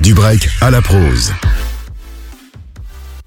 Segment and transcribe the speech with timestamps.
[0.00, 1.30] Du break à la prose.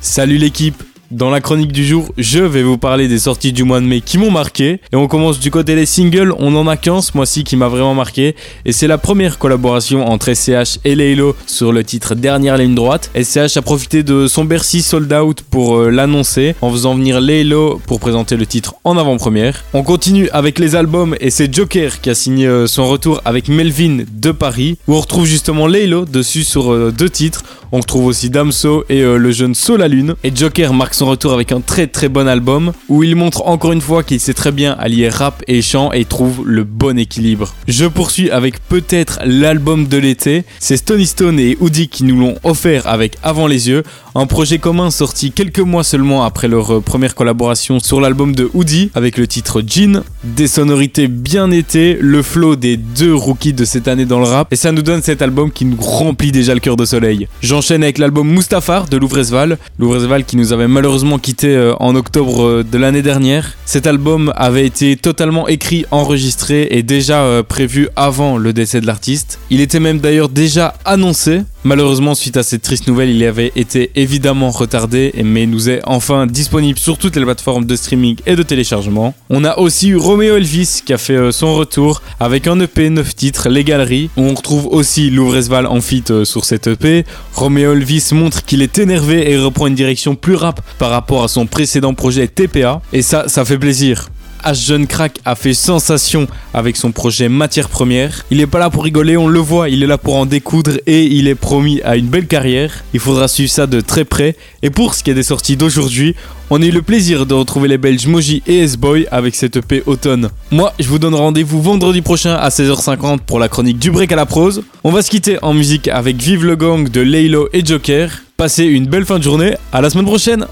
[0.00, 0.82] Salut l'équipe
[1.14, 4.00] dans la chronique du jour, je vais vous parler des sorties du mois de mai
[4.00, 4.80] qui m'ont marqué.
[4.92, 7.68] Et on commence du côté des singles, on en a qu'un ce mois-ci qui m'a
[7.68, 8.34] vraiment marqué.
[8.64, 13.12] Et c'est la première collaboration entre SCH et Laylo sur le titre Dernière ligne droite.
[13.14, 17.80] SCH a profité de son Bercy sold out pour euh, l'annoncer en faisant venir Laylo
[17.86, 19.62] pour présenter le titre en avant-première.
[19.72, 23.46] On continue avec les albums et c'est Joker qui a signé euh, son retour avec
[23.48, 27.44] Melvin de Paris où on retrouve justement Laylo dessus sur euh, deux titres.
[27.70, 30.06] On retrouve aussi Damso et le jeune Solalune.
[30.06, 30.14] Lune.
[30.22, 33.72] Et Joker marque son retour avec un très très bon album où il montre encore
[33.72, 37.54] une fois qu'il sait très bien allier rap et chant et trouve le bon équilibre.
[37.68, 40.44] Je poursuis avec peut-être l'album de l'été.
[40.58, 43.82] C'est Stony Stone et Woody qui nous l'ont offert avec Avant les yeux,
[44.14, 48.90] un projet commun sorti quelques mois seulement après leur première collaboration sur l'album de Woody
[48.94, 50.02] avec le titre Jean.
[50.24, 54.52] Des sonorités bien été, le flow des deux rookies de cette année dans le rap
[54.52, 57.28] et ça nous donne cet album qui nous remplit déjà le cœur de soleil.
[57.42, 59.58] J'enchaîne avec l'album Mustafar de Louvresval.
[59.78, 63.54] Louvresval qui nous avait malheureusement quitté euh, en octobre euh, de l'année dernière.
[63.64, 68.86] Cet album avait été totalement écrit, enregistré et déjà euh, prévu avant le décès de
[68.86, 69.40] l'artiste.
[69.50, 71.42] Il était même d'ailleurs déjà annoncé.
[71.66, 76.26] Malheureusement, suite à cette triste nouvelle, il avait été évidemment retardé, mais nous est enfin
[76.26, 79.14] disponible sur toutes les plateformes de streaming et de téléchargement.
[79.30, 83.16] On a aussi eu Romeo Elvis qui a fait son retour avec un EP 9
[83.16, 87.06] titres, Les Galeries, on retrouve aussi Louvresval en feat sur cet EP.
[87.32, 91.28] Romeo Elvis montre qu'il est énervé et reprend une direction plus rap par rapport à
[91.28, 92.82] son précédent projet TPA.
[92.92, 94.10] Et ça, ça fait plaisir.
[94.44, 98.24] H Jeune Crack a fait sensation avec son projet Matière Première.
[98.30, 100.72] Il est pas là pour rigoler, on le voit, il est là pour en découdre
[100.86, 102.84] et il est promis à une belle carrière.
[102.92, 104.36] Il faudra suivre ça de très près.
[104.62, 106.14] Et pour ce qui est des sorties d'aujourd'hui,
[106.50, 109.82] on a eu le plaisir de retrouver les Belges Moji et S-Boy avec cette EP
[109.86, 110.28] automne.
[110.50, 114.16] Moi, je vous donne rendez-vous vendredi prochain à 16h50 pour la chronique du break à
[114.16, 114.62] la prose.
[114.84, 118.10] On va se quitter en musique avec Vive le Gang de Laylo et Joker.
[118.36, 120.46] Passez une belle fin de journée, à la semaine prochaine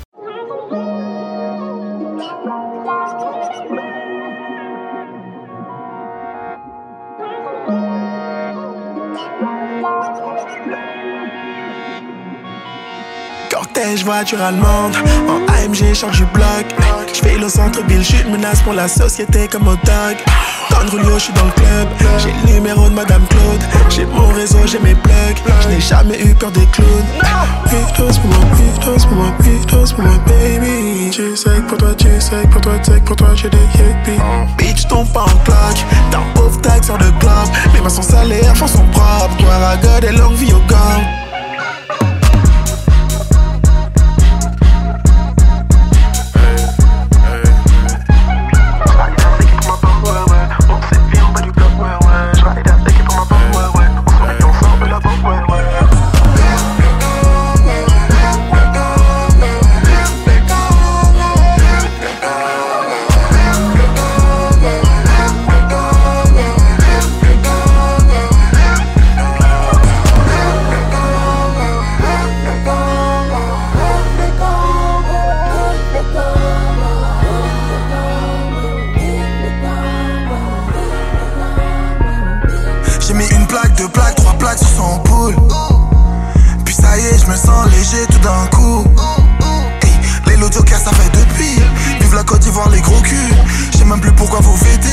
[13.82, 14.94] Cortège, voiture allemande,
[15.28, 16.66] en AMG, change du bloc.
[17.12, 20.16] J'fais le centre-ville, j'suis une menace pour la société comme au dog.
[20.70, 21.88] Don Julio, j'suis dans le club.
[22.18, 23.62] J'ai le numéro de Madame Claude.
[23.90, 25.38] J'ai mon réseau, j'ai mes plugs.
[25.62, 26.88] J'n'ai jamais eu peur des clowns.
[27.70, 31.10] Beatles pour moi, Beatles pour moi, Beatles pour moi, baby.
[31.10, 33.28] Tu sais que pour toi, tu sais que pour toi, tu sais que pour toi,
[33.34, 34.20] j'ai des hippies.
[34.58, 35.84] Bitch, tombe pas en claque.
[36.10, 37.32] T'as un pauvre tag sur le club.
[37.74, 39.36] Les mains sont salées, argent sont propres.
[39.38, 40.51] Toi, ragode et longue vie
[88.06, 88.84] tout d'un coup.
[90.26, 91.60] Les Joker ça fait depuis.
[92.00, 93.16] Vive la Côte d'Ivoire, les gros culs.
[93.72, 94.88] J'sais même plus pourquoi vous fêtez.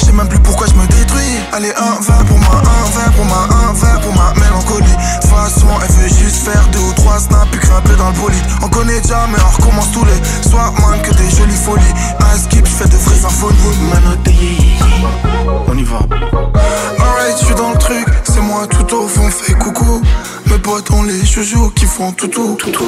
[0.00, 1.36] J'sais même plus pourquoi je me détruis.
[1.52, 4.96] Allez, un verre pour moi, un verre pour moi, un verre pour ma mélancolie.
[5.28, 8.44] Façon, elle veut juste faire deux ou trois snaps puis grimper dans le bolide.
[8.62, 11.94] On connaît déjà, mais on recommence tous les soirs, man, que des jolies folies.
[12.20, 13.56] Un skip, j'fais de vraies symphonies.
[13.92, 14.16] On
[21.42, 22.84] joujoux qui font tout tout, tout tout,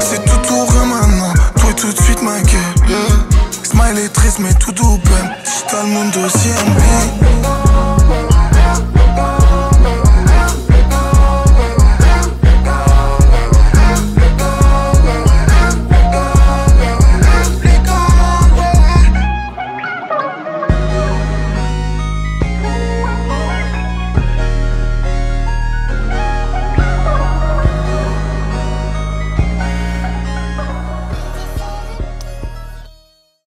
[0.00, 2.96] C'est tout tout rien maintenant, toi tout de suite ma gueule.
[3.62, 4.98] Smile est triste mais tout doux.
[5.44, 7.57] J't'as le monde aussi un